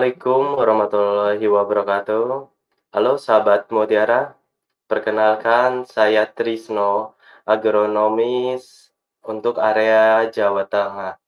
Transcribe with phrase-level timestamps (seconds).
[0.00, 2.48] Assalamualaikum warahmatullahi wabarakatuh.
[2.88, 4.32] Halo sahabat Mutiara,
[4.88, 11.20] perkenalkan saya Trisno, agronomis untuk area Jawa Tengah.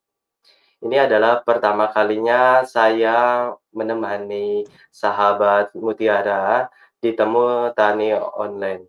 [0.80, 8.88] Ini adalah pertama kalinya saya menemani sahabat Mutiara di Temu Tani Online.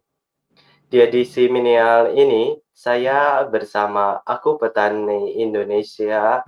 [0.88, 6.40] Di edisi minial ini, saya bersama Aku Petani Indonesia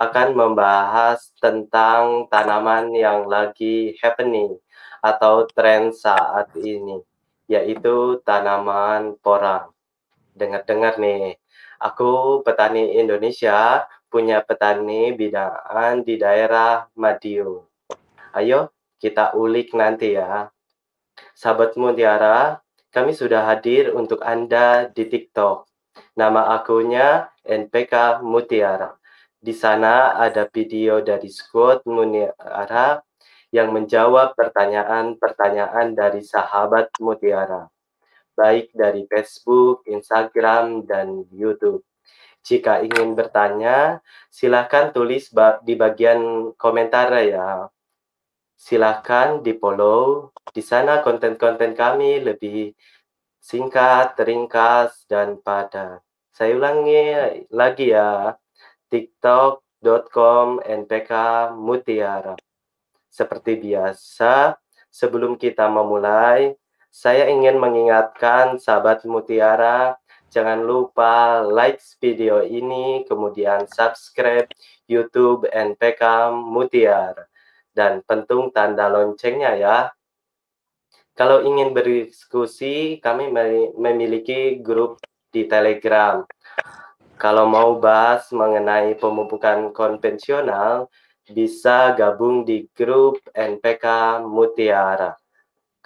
[0.00, 4.56] akan membahas tentang tanaman yang lagi happening
[5.02, 7.02] atau tren saat ini,
[7.50, 9.74] yaitu tanaman porang.
[10.32, 11.36] Dengar-dengar nih,
[11.76, 17.64] aku petani Indonesia punya petani binaan di daerah Madiun.
[18.32, 18.72] Ayo
[19.02, 20.48] kita ulik nanti ya.
[21.36, 22.62] Sahabat Mutiara,
[22.94, 25.68] kami sudah hadir untuk Anda di TikTok.
[26.16, 29.01] Nama akunnya NPK Mutiara.
[29.42, 33.02] Di sana ada video dari Squad Mutiara
[33.50, 37.66] yang menjawab pertanyaan-pertanyaan dari sahabat Mutiara,
[38.38, 41.82] baik dari Facebook, Instagram, dan YouTube.
[42.46, 43.98] Jika ingin bertanya,
[44.30, 45.34] silakan tulis
[45.66, 47.66] di bagian komentar ya.
[48.54, 50.30] Silakan di-follow.
[50.54, 52.78] Di sana konten-konten kami lebih
[53.42, 55.98] singkat, ringkas, dan padat.
[56.30, 57.10] Saya ulangi
[57.50, 58.38] lagi ya
[58.92, 61.12] tiktok.com npk
[61.56, 62.36] mutiara.
[63.08, 64.60] Seperti biasa,
[64.92, 66.52] sebelum kita memulai,
[66.92, 69.96] saya ingin mengingatkan sahabat mutiara,
[70.28, 74.52] jangan lupa like video ini, kemudian subscribe
[74.84, 77.24] YouTube NPK Mutiara,
[77.72, 79.78] dan pentung tanda loncengnya ya.
[81.16, 83.32] Kalau ingin berdiskusi, kami
[83.76, 85.00] memiliki grup
[85.32, 86.24] di Telegram
[87.22, 90.90] kalau mau bahas mengenai pemupukan konvensional,
[91.22, 95.14] bisa gabung di grup NPK Mutiara.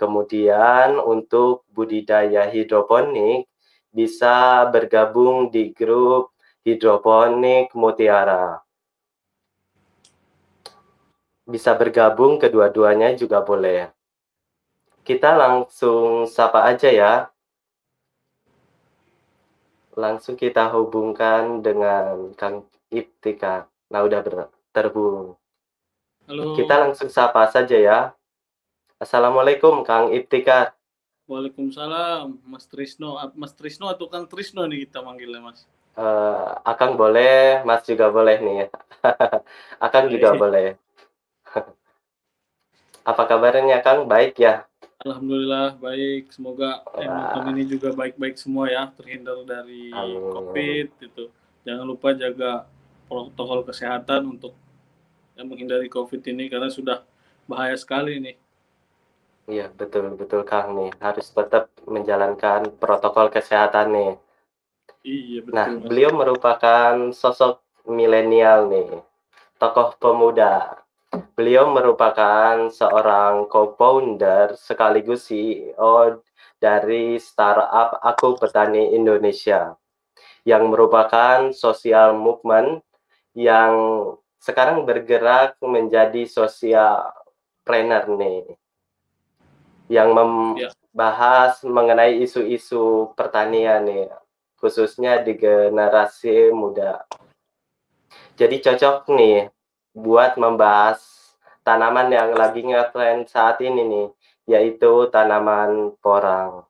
[0.00, 3.52] Kemudian untuk budidaya hidroponik,
[3.92, 6.32] bisa bergabung di grup
[6.64, 8.64] hidroponik Mutiara.
[11.44, 13.92] Bisa bergabung kedua-duanya juga boleh.
[15.04, 17.28] Kita langsung sapa aja ya
[19.96, 23.64] langsung kita hubungkan dengan Kang Iptika.
[23.88, 24.20] Nah, udah
[24.70, 25.40] terhubung.
[26.28, 26.52] Halo.
[26.52, 28.00] Kita langsung sapa saja ya.
[29.00, 30.76] Assalamualaikum Kang Iptika.
[31.26, 33.16] Waalaikumsalam Mas Trisno.
[33.34, 35.64] Mas Trisno atau Kang Trisno nih kita manggilnya Mas?
[35.96, 38.68] Uh, Akang boleh, Mas juga boleh nih.
[39.84, 40.76] Akang juga boleh.
[43.10, 44.04] Apa kabarnya Kang?
[44.04, 44.68] Baik ya?
[45.06, 46.34] Alhamdulillah baik.
[46.34, 49.94] Semoga yang ini juga baik-baik semua ya, terhindar dari.
[50.34, 51.30] COVID itu.
[51.62, 52.66] Jangan lupa jaga
[53.06, 54.58] protokol kesehatan untuk
[55.38, 57.06] yang menghindari COVID ini karena sudah
[57.46, 58.36] bahaya sekali nih.
[59.46, 64.12] Iya betul betul Kang nih harus tetap menjalankan protokol kesehatan nih.
[65.06, 65.54] Iya betul.
[65.54, 68.90] Nah beliau merupakan sosok milenial nih,
[69.62, 70.82] tokoh pemuda
[71.36, 76.20] Beliau merupakan seorang co-founder sekaligus CEO
[76.60, 79.76] dari startup Aku Petani Indonesia
[80.46, 82.80] yang merupakan social movement
[83.36, 83.74] yang
[84.40, 87.12] sekarang bergerak menjadi social
[87.66, 88.56] planner nih
[89.90, 91.68] yang membahas ya.
[91.70, 94.06] mengenai isu-isu pertanian nih
[94.56, 97.04] khususnya di generasi muda.
[98.36, 99.55] Jadi cocok nih
[99.96, 101.00] buat membahas
[101.64, 104.08] tanaman yang lagi ngetrend saat ini nih,
[104.44, 106.68] yaitu tanaman porang.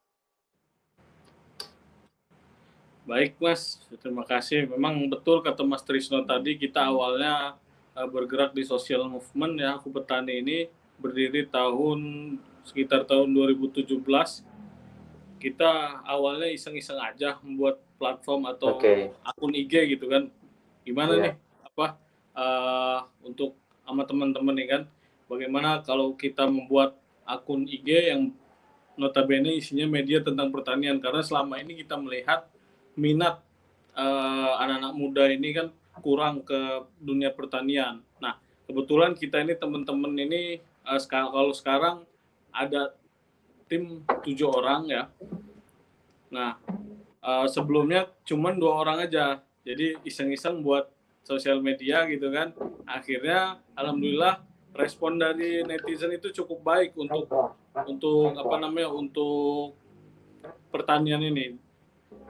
[3.03, 4.71] Baik Mas, terima kasih.
[4.71, 7.59] Memang betul kata Mas Trisno tadi, kita awalnya
[7.99, 10.59] uh, bergerak di social movement ya, aku petani ini
[11.03, 11.99] berdiri tahun
[12.63, 13.91] sekitar tahun 2017.
[15.43, 19.11] Kita awalnya iseng-iseng aja membuat platform atau okay.
[19.27, 20.31] akun IG gitu kan.
[20.87, 21.23] Gimana yeah.
[21.31, 21.35] nih?
[21.67, 22.06] Apa
[22.37, 24.83] uh, untuk sama teman-teman nih kan
[25.27, 26.95] bagaimana kalau kita membuat
[27.27, 28.31] akun IG yang
[28.97, 32.49] notabene isinya media tentang pertanian karena selama ini kita melihat
[32.97, 33.45] minat
[33.93, 35.69] eh, anak-anak muda ini kan
[36.01, 38.01] kurang ke dunia pertanian.
[38.21, 42.05] Nah, kebetulan kita ini teman-teman ini uh, kalau sekarang
[42.53, 42.93] ada
[43.65, 45.09] tim tujuh orang ya.
[46.29, 46.61] Nah,
[47.25, 49.41] uh, sebelumnya cuma dua orang aja.
[49.65, 50.93] Jadi iseng-iseng buat
[51.27, 52.55] sosial media gitu kan.
[52.87, 54.47] Akhirnya alhamdulillah
[54.79, 57.27] respon dari netizen itu cukup baik untuk
[57.91, 59.75] untuk apa namanya untuk
[60.71, 61.59] pertanian ini.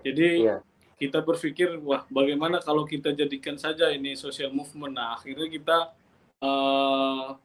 [0.00, 0.64] Jadi yeah.
[0.96, 4.96] kita berpikir wah bagaimana kalau kita jadikan saja ini social movement.
[4.96, 5.78] Nah akhirnya kita
[6.40, 7.36] uh,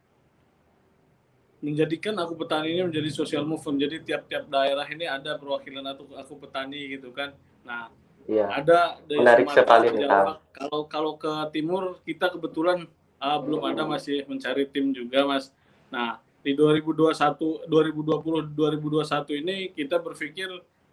[1.61, 3.81] menjadikan aku petani ini menjadi social movement.
[3.81, 7.35] Jadi tiap-tiap daerah ini ada perwakilan aku aku petani gitu kan.
[7.67, 7.91] Nah
[8.29, 8.45] Iya.
[8.49, 10.37] Ada dari Menarik sekali Jawa.
[10.53, 12.85] Kalau kalau ke timur kita kebetulan
[13.17, 15.49] uh, belum ada masih mencari tim juga mas.
[15.89, 20.49] Nah di 2021 2020 2021 ini kita berpikir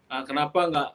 [0.09, 0.89] uh, kenapa nggak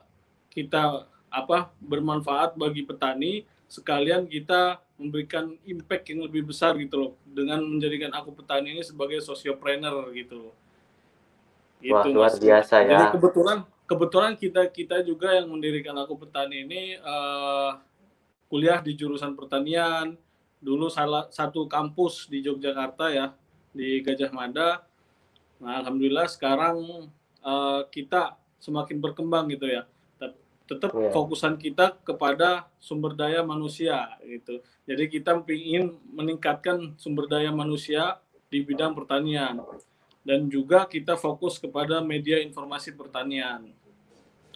[0.55, 7.59] kita apa bermanfaat bagi petani sekalian kita memberikan impact yang lebih besar gitu loh dengan
[7.59, 10.55] menjadikan aku petani ini sebagai sociopreneur gitu.
[11.83, 12.91] Gitu, Wah, luar biasa ya.
[12.95, 17.77] Jadi kebetulan kebetulan kita kita juga yang mendirikan aku petani ini uh,
[18.49, 20.17] kuliah di jurusan pertanian.
[20.61, 23.33] Dulu salah satu kampus di Yogyakarta ya
[23.69, 24.81] di Gajah Mada.
[25.61, 27.09] Nah alhamdulillah sekarang
[27.45, 29.85] uh, kita semakin berkembang gitu ya.
[30.65, 31.13] Tetap yeah.
[31.13, 34.65] fokusan kita kepada sumber daya manusia gitu.
[34.89, 38.17] Jadi kita ingin meningkatkan sumber daya manusia
[38.49, 39.61] di bidang pertanian
[40.25, 43.69] dan juga kita fokus kepada media informasi pertanian.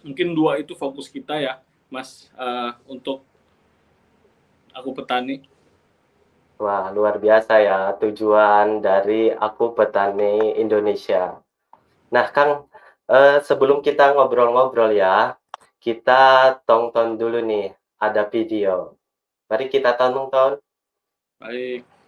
[0.02, 1.62] Mungkin dua itu fokus kita ya,
[1.94, 3.22] Mas, uh, untuk
[4.74, 5.46] aku petani.
[6.60, 11.38] Wah, luar biasa ya tujuan dari aku petani Indonesia.
[12.10, 12.66] Nah, Kang,
[13.06, 15.38] uh, sebelum kita ngobrol-ngobrol ya,
[15.80, 18.98] kita tonton dulu nih, ada video.
[19.48, 20.58] Mari kita tonton.
[21.40, 21.99] Baik.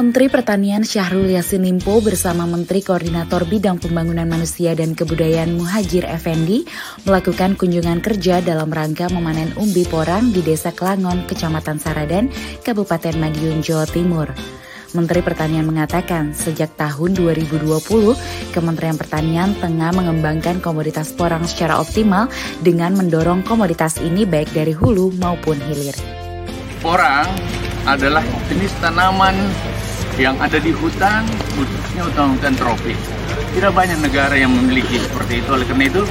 [0.00, 6.64] Menteri Pertanian Syahrul Yassin Limpo bersama Menteri Koordinator Bidang Pembangunan Manusia dan Kebudayaan Muhajir Effendi
[7.04, 12.32] melakukan kunjungan kerja dalam rangka memanen umbi porang di Desa Kelangon, Kecamatan Saradan,
[12.64, 14.32] Kabupaten Madiun, Jawa Timur.
[14.96, 17.60] Menteri Pertanian mengatakan sejak tahun 2020,
[18.56, 22.32] Kementerian Pertanian tengah mengembangkan komoditas porang secara optimal
[22.64, 25.92] dengan mendorong komoditas ini baik dari hulu maupun hilir.
[26.80, 27.28] Porang
[27.84, 29.36] adalah jenis tanaman
[30.18, 31.22] yang ada di hutan,
[31.54, 32.98] khususnya hutan-hutan tropis.
[33.54, 35.48] Tidak banyak negara yang memiliki seperti itu.
[35.50, 36.02] Oleh karena itu,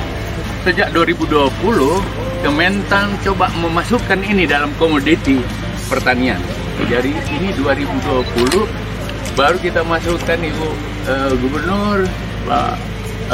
[0.64, 5.44] sejak 2020, Kementan coba memasukkan ini dalam komoditi
[5.92, 6.40] pertanian.
[6.88, 10.68] Jadi ini 2020 baru kita masukkan Ibu
[11.04, 12.08] uh, Gubernur,
[12.48, 12.80] Pak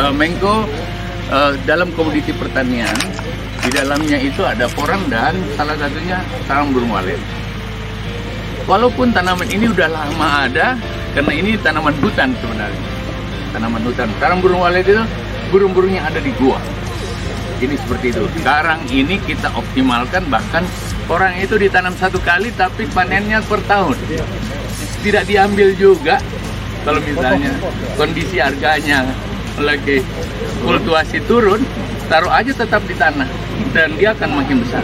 [0.01, 0.65] uh, Menko
[1.29, 2.97] uh, dalam komoditi pertanian.
[3.61, 7.21] Di dalamnya itu ada porang dan salah satunya sarang burung walet.
[8.65, 10.73] Walaupun tanaman ini udah lama ada,
[11.13, 12.83] karena ini tanaman hutan sebenarnya.
[13.53, 14.09] Tanaman hutan.
[14.17, 15.05] Sekarang burung walet itu
[15.53, 16.57] burung-burungnya ada di gua.
[17.61, 18.25] Ini seperti itu.
[18.41, 20.65] Sekarang ini kita optimalkan bahkan
[21.07, 23.95] orang itu ditanam satu kali tapi panennya per tahun.
[25.05, 26.17] Tidak diambil juga
[26.81, 27.53] kalau misalnya
[27.95, 29.05] kondisi harganya
[29.61, 30.01] lagi
[30.65, 31.61] fluktuasi turun,
[32.09, 33.29] taruh aja tetap di tanah
[33.71, 34.83] dan dia akan makin besar.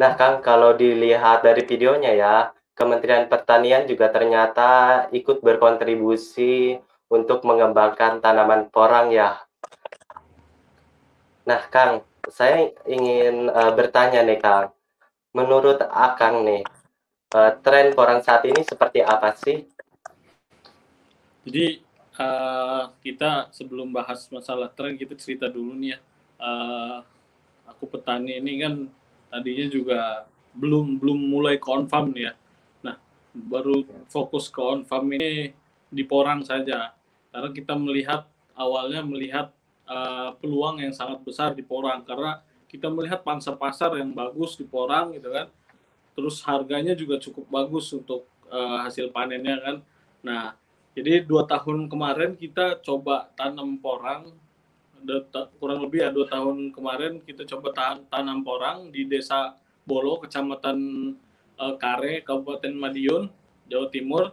[0.00, 2.34] Nah, Kang, kalau dilihat dari videonya ya,
[2.72, 6.80] Kementerian Pertanian juga ternyata ikut berkontribusi
[7.12, 9.44] untuk mengembangkan tanaman porang ya.
[11.44, 12.00] Nah, Kang,
[12.32, 14.72] saya ingin uh, bertanya nih, Kang.
[15.36, 16.64] Menurut Akang nih,
[17.36, 19.68] uh, tren porang saat ini seperti apa sih?
[21.44, 21.84] Jadi,
[22.16, 25.98] uh, kita sebelum bahas masalah tren, kita cerita dulu nih ya.
[26.40, 27.04] Uh,
[27.68, 28.88] aku petani ini kan
[29.30, 30.00] tadinya juga
[30.52, 32.34] belum belum mulai confirm ya.
[32.82, 32.98] Nah,
[33.32, 35.54] baru fokus ke on farm ini
[35.88, 36.92] di Porang saja.
[37.30, 38.26] Karena kita melihat
[38.58, 39.54] awalnya melihat
[39.86, 44.66] uh, peluang yang sangat besar di Porang karena kita melihat pangsa pasar yang bagus di
[44.66, 45.46] Porang gitu kan.
[46.18, 49.76] Terus harganya juga cukup bagus untuk uh, hasil panennya kan.
[50.26, 50.58] Nah,
[50.92, 54.34] jadi dua tahun kemarin kita coba tanam porang
[55.58, 60.78] kurang lebih ya dua tahun kemarin kita coba tanam porang di desa Bolo, kecamatan
[61.58, 63.26] uh, Kare, Kabupaten Madiun,
[63.66, 64.30] Jawa Timur.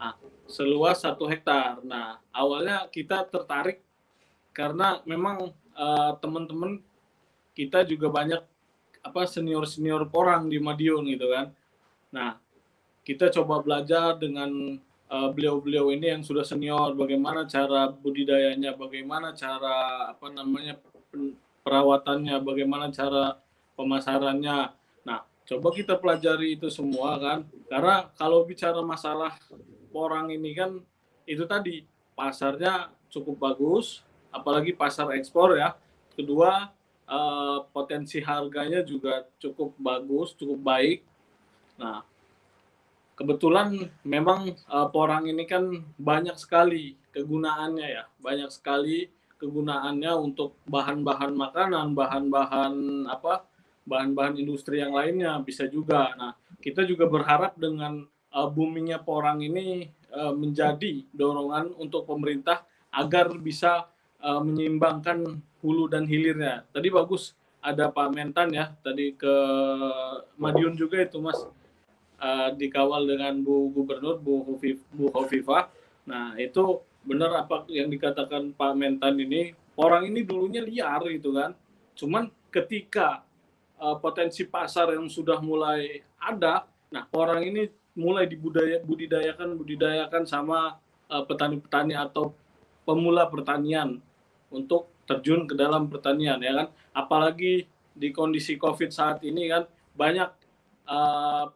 [0.00, 0.16] Nah,
[0.48, 1.84] seluas satu hektar.
[1.84, 3.84] Nah, awalnya kita tertarik
[4.54, 6.80] karena memang uh, teman-teman
[7.52, 8.42] kita juga banyak
[9.04, 11.52] apa senior-senior porang di Madiun gitu kan.
[12.08, 12.40] Nah,
[13.04, 14.80] kita coba belajar dengan
[15.14, 20.74] uh, beliau-beliau ini yang sudah senior, bagaimana cara budidayanya, bagaimana cara apa namanya
[21.62, 23.38] perawatannya, bagaimana cara
[23.78, 24.74] pemasarannya.
[25.06, 29.38] Nah, coba kita pelajari itu semua kan, karena kalau bicara masalah
[29.94, 30.82] orang ini kan
[31.24, 31.86] itu tadi
[32.18, 34.02] pasarnya cukup bagus,
[34.34, 35.78] apalagi pasar ekspor ya.
[36.14, 36.70] Kedua,
[37.06, 41.02] uh, potensi harganya juga cukup bagus, cukup baik.
[41.74, 42.06] Nah,
[43.14, 51.32] kebetulan memang uh, porang ini kan banyak sekali kegunaannya ya, banyak sekali kegunaannya untuk bahan-bahan
[51.34, 52.74] makanan, bahan-bahan
[53.10, 53.46] apa,
[53.86, 56.10] bahan-bahan industri yang lainnya bisa juga.
[56.18, 58.02] Nah, kita juga berharap dengan
[58.34, 63.86] uh, boomingnya porang ini uh, menjadi dorongan untuk pemerintah agar bisa
[64.22, 66.64] uh, menyeimbangkan hulu dan hilirnya.
[66.72, 69.34] Tadi bagus ada Pak Mentan ya, tadi ke
[70.36, 71.40] Madiun juga itu Mas
[72.20, 75.10] uh, dikawal dengan Bu Gubernur Bu Hufif, Bu.
[76.04, 81.52] Nah itu benar apa yang dikatakan Pak Mentan ini orang ini dulunya liar gitu kan.
[81.94, 83.22] Cuman ketika
[83.78, 87.62] uh, potensi pasar yang sudah mulai ada, nah orang ini
[87.94, 92.34] mulai dibudaya budidayakan budidayakan sama uh, petani-petani atau
[92.82, 94.02] pemula pertanian
[94.50, 100.30] untuk terjun ke dalam pertanian ya kan apalagi di kondisi covid saat ini kan banyak
[100.90, 101.46] uh,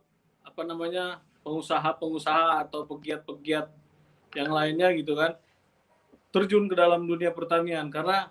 [0.59, 3.71] apa namanya pengusaha-pengusaha atau pegiat-pegiat
[4.35, 5.39] yang lainnya gitu kan
[6.35, 8.27] terjun ke dalam dunia pertanian karena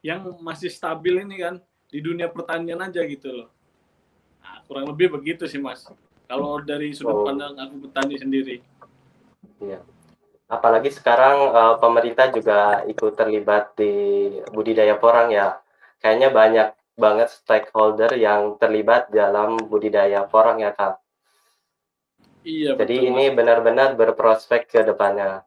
[0.00, 1.54] yang masih stabil ini kan
[1.92, 3.48] di dunia pertanian aja gitu loh.
[4.40, 5.84] Nah, kurang lebih begitu sih mas.
[6.24, 7.24] Kalau dari sudut oh.
[7.28, 8.56] pandang aku petani sendiri.
[9.60, 9.84] Iya.
[10.48, 13.92] Apalagi sekarang uh, pemerintah juga ikut terlibat di
[14.48, 15.60] budidaya porang ya.
[16.00, 21.04] Kayaknya banyak banget stakeholder yang terlibat dalam budidaya porang ya kak.
[22.46, 22.78] Iya.
[22.78, 25.42] Jadi betul, ini benar-benar berprospek ke depannya.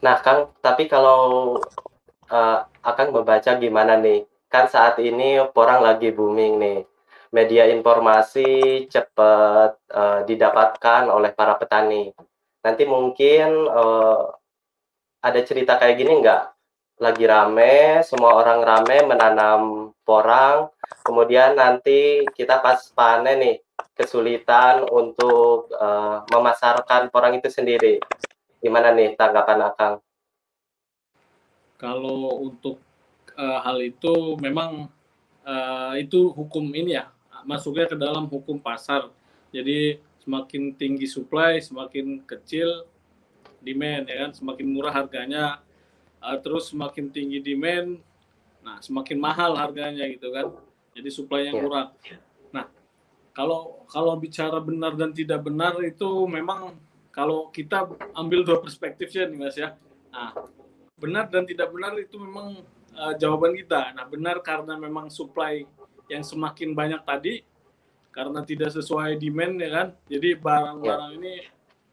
[0.00, 1.58] Nah, Kang, tapi kalau
[2.30, 4.24] uh, akan membaca gimana nih?
[4.46, 6.80] Kan saat ini porang lagi booming nih.
[7.34, 12.14] Media informasi cepat uh, didapatkan oleh para petani.
[12.62, 14.30] Nanti mungkin uh,
[15.22, 16.42] ada cerita kayak gini nggak?
[17.00, 20.68] Lagi rame, semua orang rame menanam porang,
[21.00, 23.56] kemudian nanti kita pas panen nih,
[23.96, 28.04] kesulitan untuk uh, memasarkan porang itu sendiri.
[28.60, 29.94] Gimana nih tanggapan Akang?
[31.80, 32.76] Kalau untuk
[33.32, 34.92] uh, hal itu memang
[35.48, 37.08] uh, itu hukum ini ya,
[37.48, 39.08] masuknya ke dalam hukum pasar.
[39.48, 42.84] Jadi semakin tinggi supply, semakin kecil
[43.64, 45.64] demand ya kan, semakin murah harganya,
[46.20, 47.98] uh, terus semakin tinggi demand,
[48.62, 50.52] nah semakin mahal harganya gitu kan.
[50.94, 51.90] Jadi supply yang kurang.
[52.04, 52.20] Ya
[53.40, 56.74] kalau kalau bicara benar dan tidak benar itu memang
[57.08, 59.74] kalau kita ambil dua perspektif ya nih mas ya.
[60.10, 60.34] Nah
[60.98, 62.60] benar dan tidak benar itu memang
[62.94, 63.94] uh, jawaban kita.
[63.94, 65.64] Nah benar karena memang supply
[66.10, 67.34] yang semakin banyak tadi
[68.10, 69.88] karena tidak sesuai demand ya kan.
[70.10, 71.34] Jadi barang-barang ini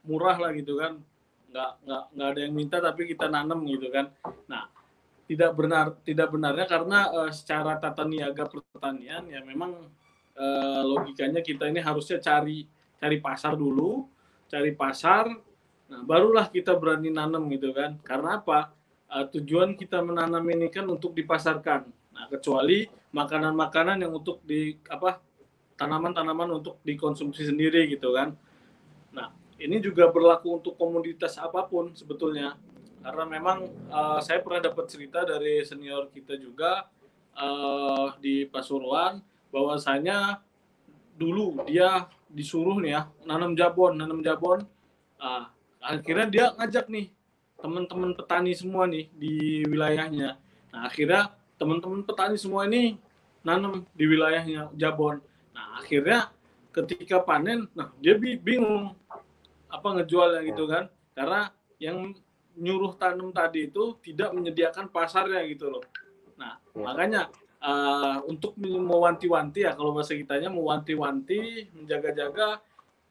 [0.04, 0.98] murah lah gitu kan
[1.58, 4.14] nggak nggak nggak ada yang minta tapi kita nanam gitu kan
[4.46, 4.70] nah
[5.26, 9.90] tidak benar tidak benarnya karena uh, secara tata niaga pertanian ya memang
[10.38, 14.10] uh, logikanya kita ini harusnya cari cari pasar dulu,
[14.50, 15.30] cari pasar,
[15.88, 17.98] nah barulah kita berani nanam gitu kan.
[18.02, 18.74] Karena apa?
[19.08, 21.88] Uh, tujuan kita menanam ini kan untuk dipasarkan.
[21.88, 22.84] Nah, kecuali
[23.16, 25.24] makanan-makanan yang untuk di apa
[25.80, 28.36] tanaman-tanaman untuk dikonsumsi sendiri gitu kan.
[29.16, 32.58] Nah, ini juga berlaku untuk komoditas apa pun sebetulnya.
[33.02, 36.90] Karena memang uh, saya pernah dapat cerita dari senior kita juga
[37.38, 39.22] uh, di Pasuruan
[39.54, 40.42] bahwasanya
[41.18, 44.66] dulu dia disuruh nih ya nanam jabon nanam jabon.
[45.18, 45.50] Uh,
[45.82, 47.10] akhirnya dia ngajak nih
[47.58, 50.38] teman-teman petani semua nih di wilayahnya.
[50.74, 53.02] Nah akhirnya teman-teman petani semua ini
[53.42, 55.24] nanam di wilayahnya jabon.
[55.56, 56.30] Nah akhirnya
[56.70, 58.94] ketika panen nah dia bingung
[59.68, 60.88] apa ngejualnya gitu kan.
[61.14, 62.14] Karena yang
[62.58, 65.84] nyuruh tanam tadi itu tidak menyediakan pasarnya gitu loh.
[66.42, 66.82] Nah ya.
[66.82, 67.22] makanya
[67.62, 72.58] uh, untuk mewanti-wanti ya kalau bahasa kitanya mewanti-wanti menjaga-jaga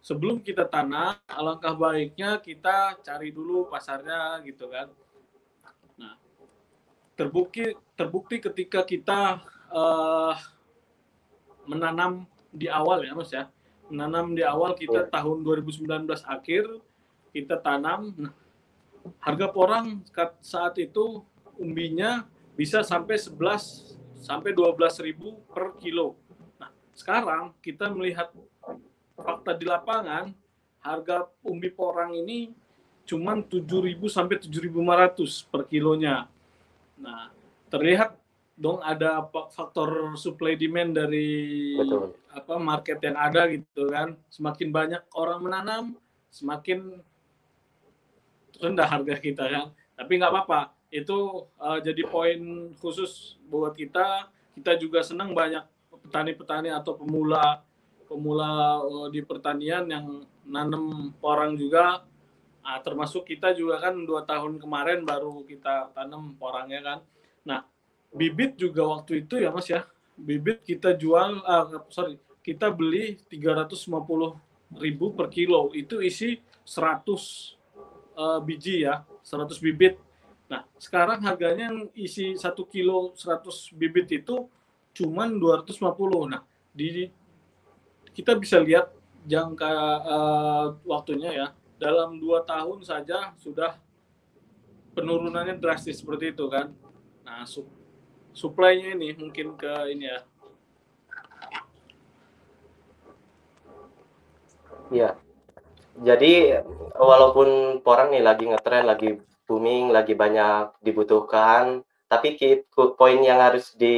[0.02, 4.90] sebelum kita tanam alangkah baiknya kita cari dulu pasarnya gitu kan.
[6.02, 6.18] Nah
[7.14, 10.34] terbukti terbukti ketika kita uh,
[11.70, 13.46] menanam di awal ya mas ya
[13.88, 16.64] menanam di awal kita tahun 2019 akhir
[17.30, 18.32] kita tanam nah,
[19.22, 20.02] harga porang
[20.42, 21.22] saat itu
[21.60, 22.26] umbinya
[22.56, 25.14] bisa sampai 11 sampai 12.000
[25.52, 26.16] per kilo.
[26.58, 28.32] Nah, sekarang kita melihat
[29.14, 30.32] fakta di lapangan,
[30.82, 32.50] harga umbi porang ini
[33.06, 33.62] cuma 7.000
[34.10, 36.26] sampai 7.500 per kilonya.
[36.98, 37.30] Nah,
[37.70, 38.18] terlihat
[38.56, 39.20] dong ada
[39.52, 42.16] faktor supply demand dari Betul.
[42.36, 44.12] Apa market yang ada gitu kan.
[44.28, 45.84] Semakin banyak orang menanam,
[46.28, 47.00] semakin
[48.60, 49.66] rendah harga kita kan.
[49.96, 50.60] Tapi nggak apa-apa,
[50.92, 54.28] itu uh, jadi poin khusus buat kita.
[54.52, 57.64] Kita juga senang banyak petani-petani atau pemula
[58.06, 60.06] pemula uh, di pertanian yang
[60.44, 62.04] nanam porang juga.
[62.66, 66.98] Nah, termasuk kita juga kan dua tahun kemarin baru kita tanam porangnya kan.
[67.46, 67.60] Nah,
[68.10, 69.86] bibit juga waktu itu ya mas ya,
[70.18, 75.74] bibit kita jual, uh, sorry, kita beli 350 ribu per kilo.
[75.74, 77.02] Itu isi 100
[78.14, 79.98] uh, biji ya, 100 bibit.
[80.46, 84.46] Nah, sekarang harganya yang isi 1 kilo 100 bibit itu
[84.94, 86.30] cuman 250.
[86.30, 87.10] Nah, di
[88.14, 88.94] kita bisa lihat
[89.26, 89.72] jangka
[90.06, 93.76] uh, waktunya ya dalam dua tahun saja sudah
[94.96, 96.72] penurunannya drastis seperti itu kan.
[97.26, 97.66] Nah, su
[98.32, 100.22] supply-nya ini mungkin ke ini ya.
[104.92, 105.18] Iya.
[105.96, 106.52] Jadi
[106.92, 109.16] walaupun porang nih lagi ngetren, lagi
[109.48, 112.36] booming, lagi banyak dibutuhkan, tapi
[112.98, 113.96] poin yang harus di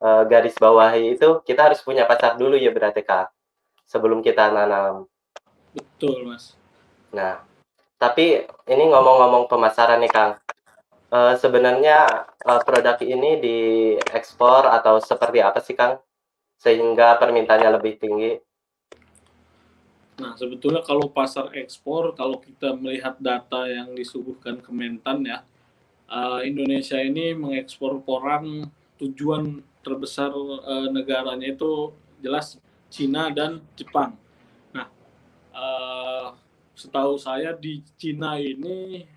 [0.00, 3.32] uh, garis bawahi itu kita harus punya pasar dulu ya berarti Kak
[3.88, 5.08] sebelum kita nanam.
[5.74, 6.54] Betul, Mas.
[7.10, 7.42] Nah,
[7.98, 10.32] tapi ini ngomong-ngomong pemasaran nih Kang.
[11.10, 15.98] Uh, sebenarnya uh, produk ini diekspor atau seperti apa sih Kang?
[16.60, 18.38] Sehingga permintaannya lebih tinggi.
[20.20, 25.40] Nah, sebetulnya kalau pasar ekspor, kalau kita melihat data yang disuguhkan Kementan ya,
[26.12, 28.68] uh, Indonesia ini mengekspor porang
[29.00, 32.60] tujuan terbesar uh, negaranya itu jelas
[32.92, 34.12] Cina dan Jepang.
[34.76, 34.92] Nah,
[35.56, 36.36] uh,
[36.76, 39.08] setahu saya di Cina ini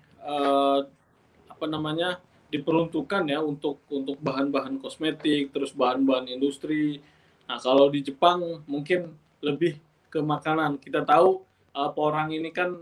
[1.44, 2.16] apa namanya
[2.48, 7.04] diperuntukkan ya untuk untuk bahan-bahan kosmetik, terus bahan-bahan industri.
[7.44, 9.12] Nah, kalau di Jepang mungkin
[9.44, 9.76] lebih
[10.14, 10.78] ke makanan.
[10.78, 11.42] Kita tahu
[11.74, 12.78] uh, porang ini kan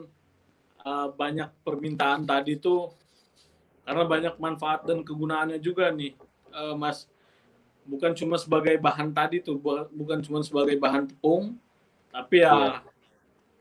[0.85, 2.93] uh, banyak permintaan tadi tuh
[3.89, 6.13] karena banyak manfaat dan kegunaannya juga nih,
[6.53, 7.09] uh, Mas
[7.87, 9.59] bukan cuma sebagai bahan tadi tuh
[9.91, 11.59] bukan cuma sebagai bahan tepung
[12.15, 12.75] tapi ya yeah.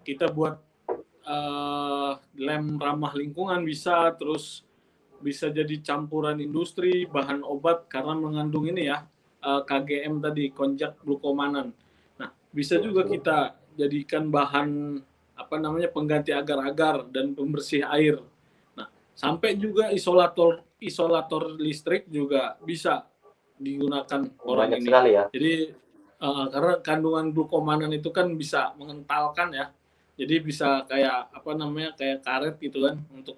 [0.06, 0.62] kita buat
[1.26, 4.62] uh, lem ramah lingkungan bisa terus
[5.22, 9.06] bisa jadi campuran industri bahan obat karena mengandung ini ya
[9.46, 11.74] uh, eh, KGM tadi konjak glukomanan
[12.18, 15.00] nah bisa juga kita jadikan bahan
[15.36, 18.22] apa namanya pengganti agar-agar dan pembersih air
[18.78, 23.06] nah sampai juga isolator isolator listrik juga bisa
[23.62, 24.90] digunakan orang Banyak ini.
[24.90, 25.24] Sekali ya.
[25.30, 25.54] Jadi
[26.18, 29.70] uh, karena kandungan glukomanan itu kan bisa mengentalkan ya.
[30.18, 33.38] Jadi bisa kayak apa namanya kayak karet gitu kan untuk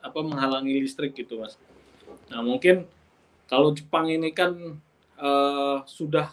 [0.00, 1.58] apa menghalangi listrik gitu mas.
[2.30, 2.86] Nah mungkin
[3.50, 4.78] kalau Jepang ini kan
[5.18, 6.30] uh, sudah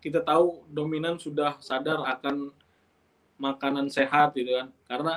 [0.00, 2.52] kita tahu dominan sudah sadar akan
[3.40, 5.14] makanan sehat gitu kan karena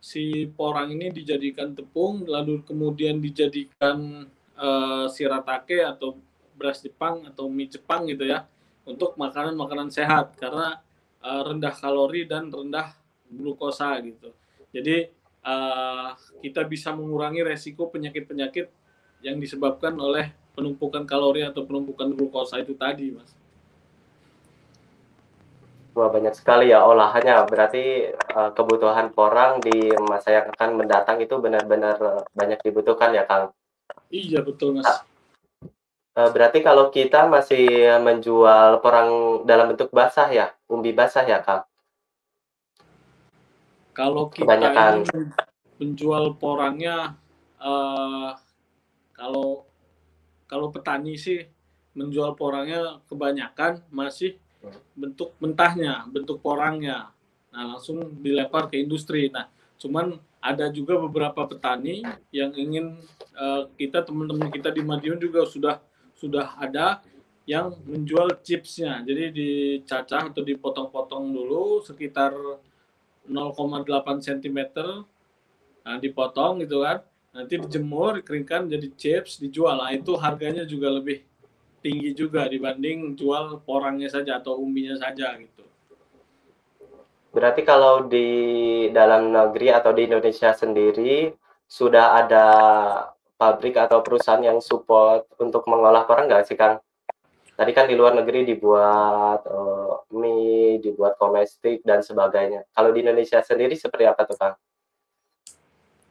[0.00, 4.24] si porang ini dijadikan tepung lalu kemudian dijadikan
[4.56, 6.16] uh, siratake atau
[6.56, 8.48] beras Jepang atau mie Jepang gitu ya
[8.88, 10.80] untuk makanan-makanan sehat karena
[11.24, 12.96] uh, rendah kalori dan rendah
[13.30, 14.32] glukosa gitu.
[14.74, 15.08] Jadi
[15.46, 16.12] uh,
[16.44, 18.66] kita bisa mengurangi resiko penyakit-penyakit
[19.20, 23.30] yang disebabkan oleh penumpukan kalori atau penumpukan glukosa itu tadi, Mas.
[26.00, 27.44] Wah banyak sekali ya olahannya.
[27.44, 33.52] Berarti uh, kebutuhan porang di masa yang akan mendatang itu benar-benar banyak dibutuhkan ya, Kang?
[34.08, 34.88] Iya betul, Mas.
[34.88, 35.04] Nah,
[36.20, 41.64] Eh, berarti kalau kita masih menjual porang dalam bentuk basah ya, umbi basah ya, Kak?
[43.94, 45.06] Kalau kita Kebanyakan.
[45.80, 47.16] menjual porangnya,
[47.56, 48.36] uh,
[49.16, 49.64] kalau
[50.44, 51.46] kalau petani sih
[51.96, 54.36] menjual porangnya kebanyakan masih
[54.94, 57.10] bentuk mentahnya, bentuk porangnya.
[57.50, 59.32] Nah, langsung dilempar ke industri.
[59.32, 59.48] Nah,
[59.80, 62.00] cuman ada juga beberapa petani
[62.32, 62.96] yang ingin
[63.36, 65.76] uh, kita teman-teman kita di Madiun juga sudah
[66.16, 67.04] sudah ada
[67.48, 69.02] yang menjual chipsnya.
[69.02, 72.36] Jadi dicacah atau dipotong-potong dulu sekitar
[73.26, 73.86] 0,8
[74.20, 74.58] cm.
[75.80, 77.02] Nah, dipotong gitu kan.
[77.30, 79.78] Nanti dijemur, dikeringkan jadi chips, dijual.
[79.78, 81.29] Nah, itu harganya juga lebih
[81.80, 85.64] tinggi juga dibanding jual porangnya saja atau umbinya saja gitu.
[87.30, 88.28] Berarti kalau di
[88.90, 91.30] dalam negeri atau di Indonesia sendiri
[91.70, 92.46] sudah ada
[93.38, 96.82] pabrik atau perusahaan yang support untuk mengolah porang nggak sih Kang?
[97.54, 102.64] Tadi kan di luar negeri dibuat uh, mie, dibuat domestik dan sebagainya.
[102.72, 104.56] Kalau di Indonesia sendiri seperti apa tuh Kang?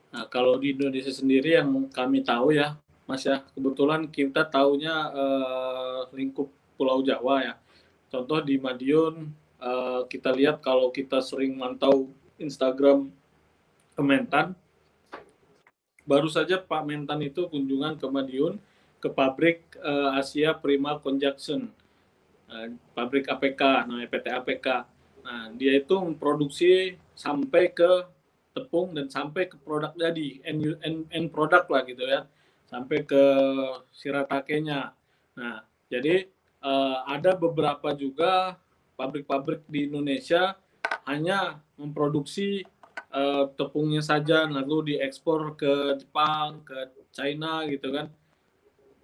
[0.10, 2.78] Nah, kalau di Indonesia sendiri yang kami tahu ya,
[3.10, 6.46] Mas ya, kebetulan kita tahunya uh, lingkup
[6.78, 7.54] Pulau Jawa ya.
[8.14, 13.10] Contoh di Madiun, uh, kita lihat kalau kita sering mantau Instagram
[13.98, 14.54] Kementan,
[16.06, 18.62] baru saja Pak Mentan itu kunjungan ke Madiun,
[19.02, 21.66] ke pabrik uh, Asia Prima Conjunction,
[22.46, 24.68] uh, pabrik APK, namanya PT APK.
[25.26, 28.06] Nah, dia itu memproduksi sampai ke
[28.54, 32.30] tepung dan sampai ke produk jadi end, end, end produk lah gitu ya
[32.70, 33.24] sampai ke
[33.90, 34.94] siratakenya
[35.34, 36.30] nah jadi
[36.62, 38.56] uh, ada beberapa juga
[38.94, 40.54] pabrik-pabrik di Indonesia
[41.08, 42.62] hanya memproduksi
[43.10, 48.12] uh, tepungnya saja lalu diekspor ke Jepang ke China gitu kan.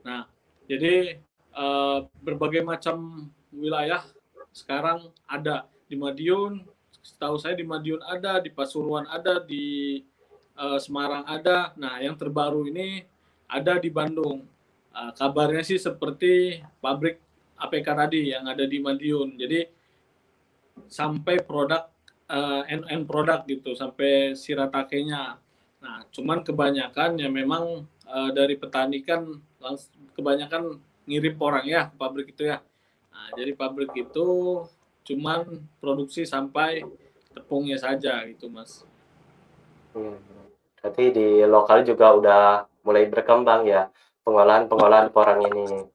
[0.05, 0.29] Nah
[0.69, 1.17] jadi
[1.55, 4.03] uh, berbagai macam wilayah
[4.53, 5.65] sekarang ada.
[5.85, 6.65] Di Madiun
[7.01, 10.01] setahu saya di Madiun ada, di Pasuruan ada, di
[10.55, 11.75] Semarang ada.
[11.75, 13.03] Nah, yang terbaru ini
[13.49, 14.45] ada di Bandung.
[14.95, 17.19] Uh, kabarnya sih seperti pabrik
[17.59, 19.35] APK tadi yang ada di Madiun.
[19.35, 19.67] Jadi
[20.87, 21.87] sampai produk
[22.31, 25.39] uh, end end produk gitu, sampai siratakenya.
[25.83, 29.27] Nah, cuman kebanyakan ya memang uh, dari petani kan
[30.15, 32.63] kebanyakan ngirim orang ya ke pabrik itu ya.
[33.13, 34.27] Nah, jadi pabrik itu
[35.05, 36.81] cuman produksi sampai
[37.35, 38.81] tepungnya saja gitu mas.
[39.93, 40.17] Hmm.
[40.81, 42.43] Berarti di lokal juga udah
[42.85, 43.89] mulai berkembang ya
[44.25, 45.85] pengolahan-pengolahan porang ini.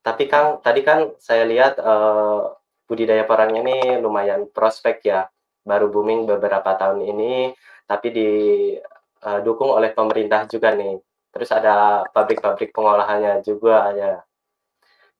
[0.00, 2.56] Tapi Kang, tadi kan saya lihat uh,
[2.88, 5.28] budidaya porang ini lumayan prospek ya,
[5.62, 7.52] baru booming beberapa tahun ini,
[7.84, 10.96] tapi didukung eh, oleh pemerintah juga nih.
[11.30, 14.14] Terus ada pabrik-pabrik pengolahannya juga ya.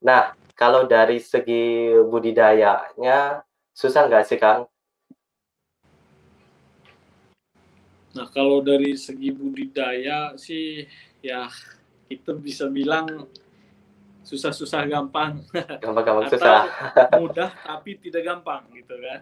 [0.00, 3.44] Nah, kalau dari segi budidayanya,
[3.76, 4.64] susah nggak sih, Kang?
[8.10, 10.82] Nah, kalau dari segi budidaya sih,
[11.22, 11.46] ya
[12.10, 13.30] kita bisa bilang
[14.26, 15.42] susah-susah gampang.
[15.82, 16.66] Gampang-gampang susah.
[17.18, 19.20] mudah tapi tidak gampang gitu kan.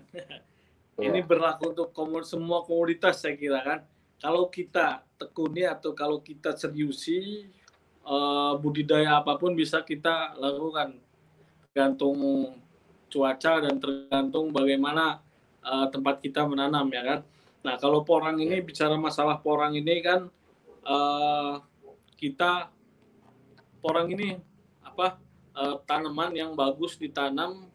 [0.98, 1.14] Yeah.
[1.14, 3.80] Ini berlaku untuk komod semua komoditas saya kira kan.
[4.18, 7.46] Kalau kita tekuni atau kalau kita seriusi
[8.02, 10.98] uh, budidaya apa pun bisa kita lakukan
[11.70, 12.18] tergantung
[13.06, 15.22] cuaca dan tergantung bagaimana
[15.62, 17.20] uh, tempat kita menanam ya kan.
[17.62, 20.30] Nah kalau porang ini bicara masalah porang ini kan
[20.86, 21.58] uh,
[22.14, 22.70] kita
[23.82, 24.38] porang ini
[24.82, 25.18] apa
[25.54, 27.66] uh, tanaman yang bagus ditanam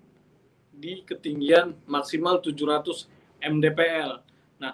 [0.73, 3.07] di ketinggian maksimal 700
[3.43, 4.23] mdpl.
[4.59, 4.73] Nah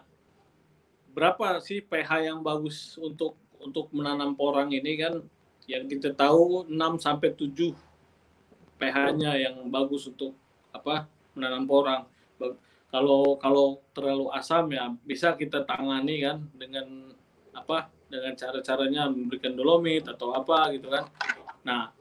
[1.11, 5.19] berapa sih pH yang bagus untuk untuk menanam porang ini kan
[5.69, 7.75] yang kita tahu 6 sampai 7
[8.79, 10.33] pH-nya yang bagus untuk
[10.71, 12.03] apa menanam porang.
[12.89, 17.13] Kalau kalau terlalu asam ya bisa kita tangani kan dengan
[17.53, 21.05] apa dengan cara-caranya memberikan dolomit atau apa gitu kan.
[21.61, 21.93] Nah,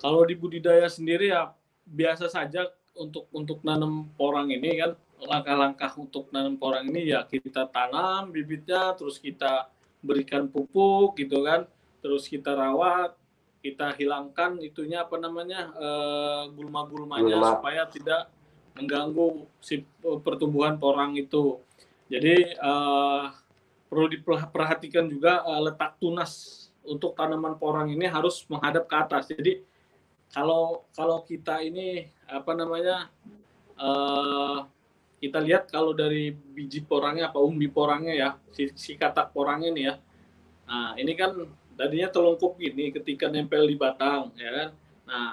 [0.00, 1.52] kalau di budidaya sendiri ya
[1.84, 2.64] biasa saja
[2.96, 8.96] untuk untuk nanam porang ini kan langkah-langkah untuk nanam porang ini ya kita tanam bibitnya
[8.96, 9.68] terus kita
[10.00, 11.68] berikan pupuk gitu kan
[12.00, 13.12] terus kita rawat
[13.60, 17.60] kita hilangkan itunya apa namanya uh, gulma-gulmanya Gulma.
[17.60, 18.32] supaya tidak
[18.80, 19.84] mengganggu si
[20.24, 21.60] pertumbuhan porang itu.
[22.10, 23.30] Jadi uh,
[23.86, 29.30] perlu diperhatikan juga uh, letak tunas untuk tanaman porang ini harus menghadap ke atas.
[29.30, 29.62] Jadi
[30.32, 33.12] kalau kalau kita ini apa namanya
[33.78, 34.64] uh,
[35.20, 39.82] kita lihat kalau dari biji porangnya apa umbi porangnya ya si, si katak porangnya ini
[39.86, 39.94] ya.
[40.66, 41.36] Nah ini kan
[41.80, 44.68] tadinya telungkup gini ketika nempel di batang ya kan
[45.08, 45.30] nah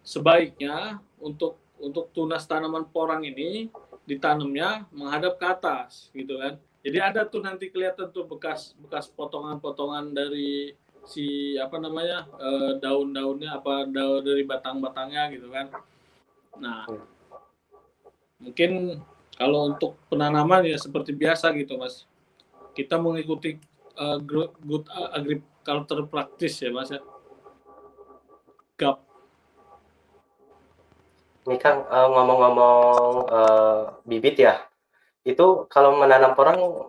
[0.00, 3.70] sebaiknya untuk untuk tunas tanaman porang ini
[4.04, 6.60] ditanamnya menghadap ke atas gitu kan.
[6.84, 13.60] Jadi ada tuh nanti kelihatan tuh bekas bekas potongan-potongan dari si apa namanya e, daun-daunnya
[13.60, 15.72] apa daun dari batang-batangnya gitu kan.
[16.60, 16.84] Nah
[18.40, 19.00] mungkin
[19.34, 22.04] kalau untuk penanaman ya seperti biasa gitu mas.
[22.74, 23.54] Kita mengikuti
[23.94, 27.00] uh, good agri culture praktis ya mas ya.
[28.74, 29.03] Gap
[31.44, 34.64] ini kan uh, ngomong-ngomong uh, bibit ya.
[35.24, 36.88] Itu kalau menanam porang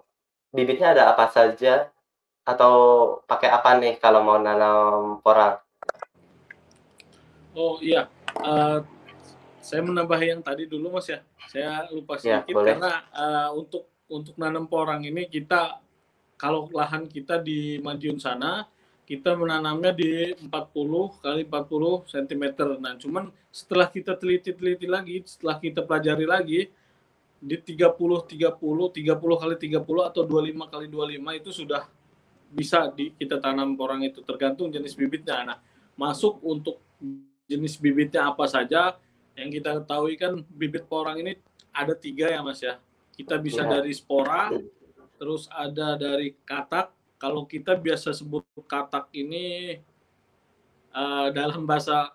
[0.55, 1.91] bibitnya ada apa saja?
[2.45, 2.73] Atau
[3.25, 5.59] pakai apa nih kalau mau nanam porang?
[7.55, 8.07] Oh iya.
[8.39, 8.83] Uh,
[9.59, 11.19] saya menambah yang tadi dulu mas ya.
[11.49, 15.81] Saya lupa ya, sedikit ya, karena uh, untuk untuk nanam porang ini kita
[16.37, 18.67] kalau lahan kita di Madiun sana
[19.05, 20.49] kita menanamnya di 40
[21.21, 22.43] kali 40 cm.
[22.81, 26.59] Nah, cuman setelah kita teliti-teliti lagi, setelah kita pelajari lagi
[27.37, 31.85] di 30 30 30 kali 30 atau 25 kali 25 itu sudah
[32.49, 35.53] bisa di, kita tanam porang itu tergantung jenis bibitnya.
[35.53, 35.57] Nah,
[35.93, 36.81] masuk untuk
[37.45, 38.97] jenis bibitnya apa saja
[39.37, 41.37] yang kita ketahui kan bibit porang ini
[41.69, 42.79] ada tiga ya mas ya
[43.13, 43.79] kita bisa ya.
[43.79, 44.49] dari spora
[45.15, 49.79] terus ada dari katak kalau kita biasa sebut katak ini
[50.91, 52.11] uh, dalam bahasa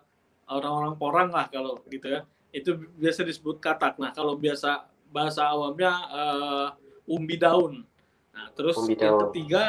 [0.50, 2.20] orang-orang porang lah kalau gitu ya.
[2.50, 3.96] Itu biasa disebut katak.
[4.02, 6.68] Nah kalau biasa bahasa awamnya uh,
[7.06, 7.86] umbi daun.
[8.34, 9.20] Nah terus umbi yang daun.
[9.30, 9.64] ketiga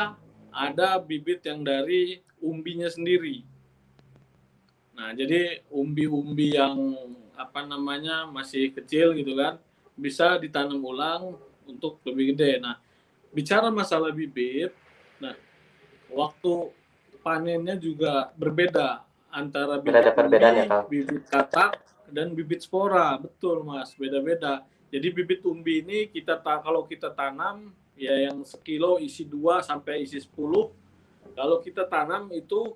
[0.51, 3.45] ada bibit yang dari umbinya sendiri.
[4.97, 6.75] Nah jadi umbi-umbi yang
[7.37, 9.57] apa namanya masih kecil gitu kan
[9.97, 12.59] bisa ditanam ulang untuk lebih gede.
[12.59, 12.77] Nah
[13.31, 14.75] bicara masalah bibit
[15.21, 15.37] Nah,
[16.09, 16.73] waktu
[17.21, 21.79] panennya juga berbeda antara bibit, umbi, ya, bibit katak
[22.09, 23.15] dan bibit spora.
[23.21, 23.93] Betul, Mas.
[23.95, 24.65] Beda-beda.
[24.91, 30.03] Jadi bibit umbi ini kita ta kalau kita tanam ya yang sekilo isi 2 sampai
[30.03, 30.35] isi 10.
[31.31, 32.75] Kalau kita tanam itu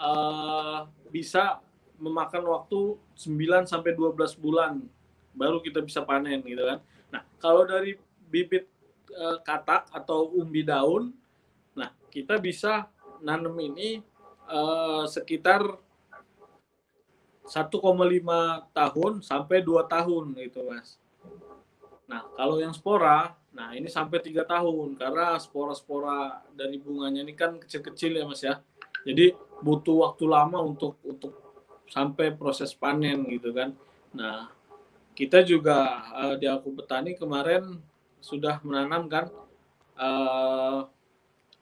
[0.00, 1.60] uh, bisa
[2.00, 4.80] memakan waktu 9 sampai 12 bulan
[5.36, 6.78] baru kita bisa panen gitu kan.
[7.12, 8.00] Nah, kalau dari
[8.32, 8.64] bibit
[9.12, 11.12] uh, katak atau umbi daun
[12.10, 12.90] kita bisa
[13.22, 14.02] nanam ini
[14.50, 15.62] uh, sekitar
[17.50, 17.72] 1,5
[18.70, 20.98] tahun sampai 2 tahun gitu, Mas.
[22.06, 27.58] Nah, kalau yang spora, nah ini sampai 3 tahun karena spora-spora dari bunganya ini kan
[27.58, 28.62] kecil-kecil ya, Mas ya.
[29.02, 31.34] Jadi butuh waktu lama untuk untuk
[31.90, 33.74] sampai proses panen gitu kan.
[34.14, 34.50] Nah,
[35.18, 37.82] kita juga uh, di aku petani kemarin
[38.22, 39.26] sudah menanamkan
[39.98, 40.86] uh,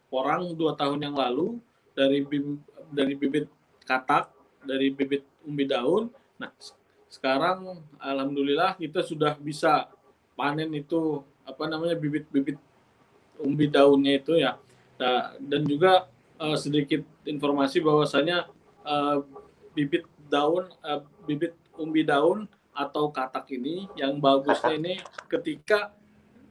[0.08, 1.60] orang dua tahun yang lalu
[1.92, 2.60] dari bim,
[2.92, 3.46] dari bibit
[3.84, 4.32] katak,
[4.64, 6.12] dari bibit umbi daun.
[6.38, 6.52] Nah,
[7.08, 9.88] sekarang alhamdulillah kita sudah bisa
[10.38, 12.60] panen itu apa namanya bibit-bibit
[13.40, 14.60] umbi daunnya itu ya.
[15.00, 16.06] Nah, dan juga
[16.38, 18.46] uh, sedikit informasi bahwasanya
[18.84, 19.24] uh,
[19.72, 24.94] bibit daun uh, bibit umbi daun atau katak ini yang bagusnya ini
[25.26, 25.90] ketika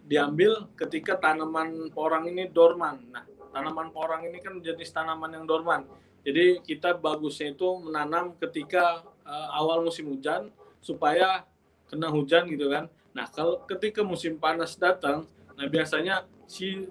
[0.08, 3.00] diambil ketika tanaman porang ini dorman.
[3.12, 3.24] Nah,
[3.58, 5.90] tanaman porang ini kan jenis tanaman yang dorman.
[6.22, 11.42] Jadi kita bagusnya itu menanam ketika uh, awal musim hujan supaya
[11.90, 12.86] kena hujan gitu kan.
[13.18, 15.26] Nah, kalau ketika musim panas datang,
[15.58, 16.86] nah biasanya si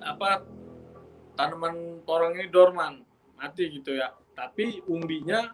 [0.00, 0.40] apa
[1.36, 3.04] tanaman porang ini dorman,
[3.36, 4.16] mati gitu ya.
[4.32, 5.52] Tapi umbinya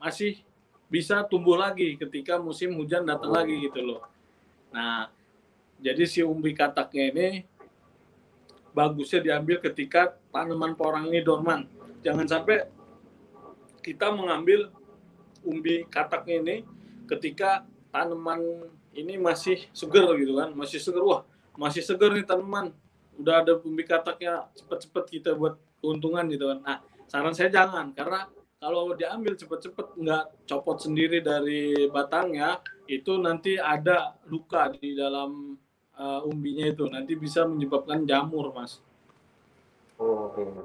[0.00, 0.40] masih
[0.88, 4.00] bisa tumbuh lagi ketika musim hujan datang lagi gitu loh.
[4.72, 5.12] Nah,
[5.76, 7.28] jadi si umbi kataknya ini
[8.70, 11.66] bagusnya diambil ketika tanaman porang ini dorman.
[12.00, 12.64] Jangan sampai
[13.80, 14.70] kita mengambil
[15.44, 16.56] umbi kataknya ini
[17.08, 21.22] ketika tanaman ini masih seger gitu kan, masih seger wah,
[21.58, 22.72] masih seger nih tanaman.
[23.18, 26.58] Udah ada umbi kataknya cepet-cepet kita buat keuntungan gitu kan.
[26.62, 26.78] Nah,
[27.10, 28.28] saran saya jangan karena
[28.60, 35.56] kalau diambil cepet-cepet nggak copot sendiri dari batangnya itu nanti ada luka di dalam
[36.00, 38.80] uh, umbinya itu nanti bisa menyebabkan jamur mas.
[40.00, 40.64] Oh, iya.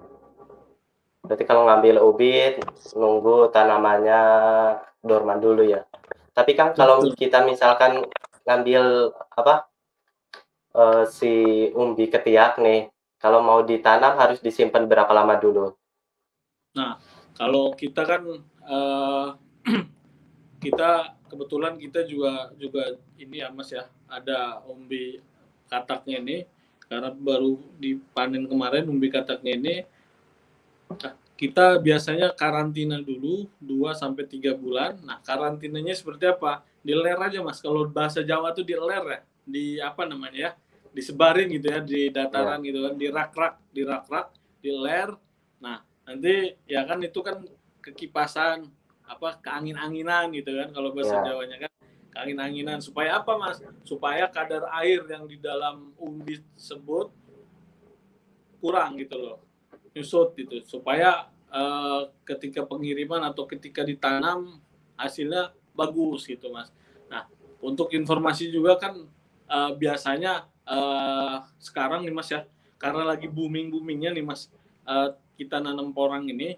[1.28, 2.56] Berarti kalau ngambil ubi
[2.96, 4.22] nunggu tanamannya
[5.04, 5.84] dorman dulu ya.
[6.32, 7.20] Tapi kan kalau Betul.
[7.20, 8.08] kita misalkan
[8.48, 9.68] ngambil apa
[10.72, 12.88] uh, si umbi ketiak nih,
[13.20, 15.74] kalau mau ditanam harus disimpan berapa lama dulu?
[16.78, 17.02] Nah,
[17.34, 18.22] kalau kita kan
[18.68, 19.28] uh,
[20.64, 25.20] kita kebetulan kita juga juga ini ya Mas ya, ada umbi
[25.70, 26.38] kataknya ini
[26.86, 29.76] karena baru dipanen kemarin umbi kataknya ini
[31.36, 34.96] kita biasanya karantina dulu 2 sampai 3 bulan.
[35.04, 36.64] Nah, karantinanya seperti apa?
[36.80, 37.60] Diler aja Mas.
[37.60, 39.20] Kalau bahasa Jawa tuh diler ya.
[39.44, 40.52] Di apa namanya ya?
[40.96, 42.72] Disebarin gitu ya di dataran ya.
[42.72, 44.28] gitu kan, di rak-rak, di rak-rak,
[44.64, 45.12] diler.
[45.60, 47.44] Nah, nanti ya kan itu kan
[47.84, 48.72] kekipasan
[49.06, 51.36] apa keangin-anginan gitu kan kalau bahasa ya.
[51.36, 51.72] Jawanya kan
[52.16, 52.80] angin-anginan.
[52.80, 53.60] Supaya apa mas?
[53.84, 57.12] Supaya kadar air yang di dalam umbi tersebut
[58.64, 59.38] kurang gitu loh.
[59.92, 60.64] Nyusut gitu.
[60.66, 64.64] Supaya uh, ketika pengiriman atau ketika ditanam
[64.96, 66.72] hasilnya bagus gitu mas.
[67.12, 67.28] Nah
[67.60, 69.06] untuk informasi juga kan
[69.52, 72.48] uh, biasanya uh, sekarang nih mas ya.
[72.76, 74.48] Karena lagi booming boomingnya nih mas
[74.88, 76.56] uh, kita nanam porang ini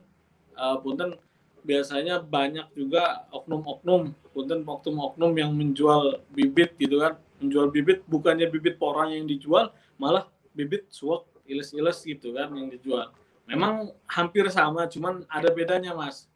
[0.54, 1.18] uh, punten
[1.66, 8.82] biasanya banyak juga oknum-oknum, punten oknum-oknum yang menjual bibit gitu kan, menjual bibit bukannya bibit
[8.82, 13.14] porang yang dijual, malah bibit suak iles-iles gitu kan yang dijual.
[13.48, 16.28] Memang hampir sama, cuman ada bedanya mas.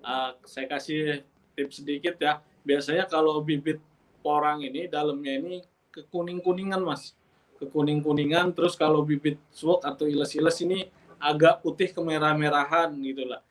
[0.00, 1.26] Uh, saya kasih
[1.58, 2.38] tips sedikit ya.
[2.62, 3.82] Biasanya kalau bibit
[4.22, 5.54] porang ini dalamnya ini
[5.90, 7.18] kekuning-kuningan mas,
[7.58, 8.54] kekuning-kuningan.
[8.54, 10.86] Terus kalau bibit swok atau iles-iles ini
[11.18, 13.42] agak putih kemerah-merahan gitulah.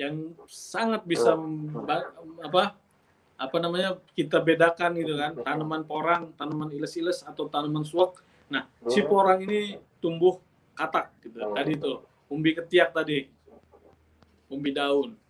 [0.00, 1.36] Yang sangat bisa
[2.40, 2.72] apa
[3.36, 8.24] apa namanya kita bedakan gitu kan tanaman porang, tanaman iles-iles atau tanaman swok.
[8.48, 10.40] Nah, si porang ini tumbuh
[10.72, 11.36] katak gitu.
[11.52, 12.00] Tadi tuh
[12.32, 13.28] umbi ketiak tadi,
[14.48, 15.20] umbi daun.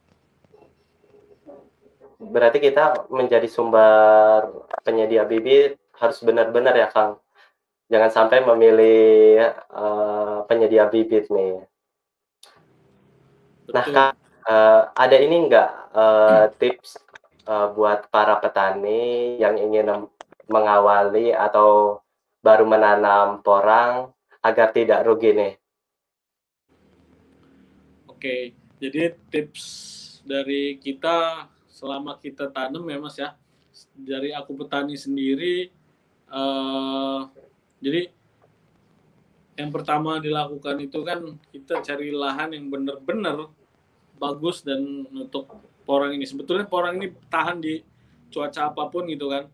[2.20, 7.16] Berarti kita menjadi sumber penyedia bibit harus benar-benar ya Kang.
[7.90, 9.40] Jangan sampai memilih
[9.72, 11.64] uh, penyedia bibit nih.
[13.72, 14.19] Nah Kang,
[14.50, 16.58] uh, ada ini enggak uh, hmm.
[16.58, 16.98] tips
[17.46, 20.10] uh, buat para petani yang ingin
[20.50, 22.02] mengawali atau
[22.42, 24.10] baru menanam porang
[24.42, 25.52] agar tidak rugi nih?
[28.10, 29.64] Oke, jadi tips
[30.26, 33.32] dari kita selama kita tanam ya Mas ya,
[33.96, 35.72] dari aku petani sendiri,
[36.28, 37.24] uh,
[37.80, 38.12] jadi
[39.56, 41.20] yang pertama dilakukan itu kan
[41.52, 43.52] kita cari lahan yang benar-benar
[44.20, 45.48] bagus dan untuk
[45.88, 46.28] porang ini.
[46.28, 47.80] Sebetulnya porang ini tahan di
[48.28, 49.48] cuaca apa pun gitu kan.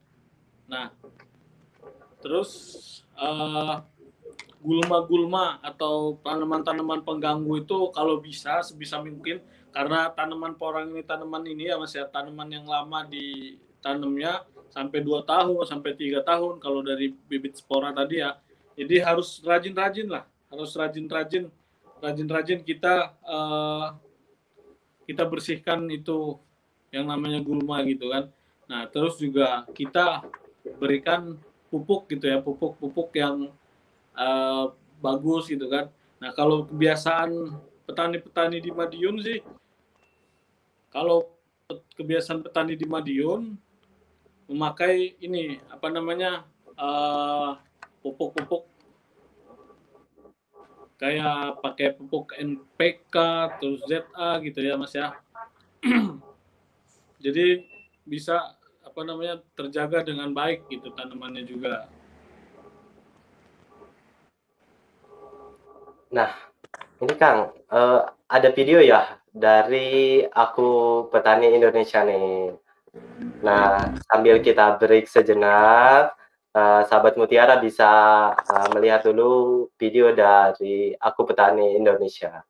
[0.66, 0.90] Nah,
[2.18, 2.50] terus
[3.14, 3.86] uh,
[4.58, 9.38] gulma-gulma atau tanaman-tanaman pengganggu itu kalau bisa sebisa mungkin
[9.70, 15.22] karena tanaman porang ini tanaman ini ya mas ya tanaman yang lama ditanamnya sampai dua
[15.22, 18.40] tahun sampai tiga tahun kalau dari bibit spora tadi ya
[18.74, 21.46] jadi harus rajin-rajin lah harus rajin-rajin
[22.02, 23.94] rajin-rajin kita uh,
[25.06, 26.36] kita bersihkan itu
[26.90, 28.28] yang namanya gulma gitu kan
[28.66, 30.26] nah terus juga kita
[30.82, 31.38] berikan
[31.70, 33.50] pupuk gitu ya pupuk-pupuk yang
[34.16, 35.92] uh, bagus gitu kan.
[36.18, 37.52] Nah kalau kebiasaan
[37.84, 39.38] petani-petani di Madiun sih,
[40.90, 41.28] kalau
[41.94, 43.54] kebiasaan petani di Madiun
[44.46, 46.46] memakai ini apa namanya
[46.78, 47.58] uh,
[48.00, 48.64] pupuk-pupuk
[50.96, 53.14] kayak pakai pupuk NPK
[53.60, 55.12] terus ZA gitu ya Mas ya.
[57.24, 57.64] Jadi
[58.04, 61.84] bisa apa namanya terjaga dengan baik gitu tanamannya juga.
[66.16, 66.32] Nah,
[67.02, 72.56] ini Kang, uh, ada video ya dari aku petani Indonesia nih.
[73.44, 76.16] Nah, sambil kita break sejenak,
[76.56, 77.90] uh, sahabat Mutiara bisa
[78.32, 82.40] uh, melihat dulu video dari aku petani Indonesia.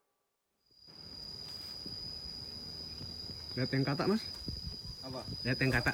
[3.59, 4.23] Lihat yang kata, Mas.
[5.03, 5.21] Apa?
[5.43, 5.91] Lihat yang kata.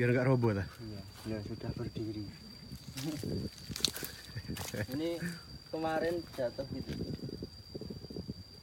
[0.00, 2.24] biar nggak roboh lah iya ya sudah berdiri
[4.96, 5.20] ini
[5.68, 7.09] kemarin jatuh gitu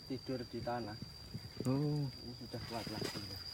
[0.08, 0.96] tidur di tanah.
[1.68, 2.08] Oh.
[2.08, 3.47] Ini sudah kuat lagi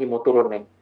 [0.00, 0.79] lagi mau turun nih